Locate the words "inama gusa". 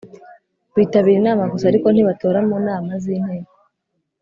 1.21-1.65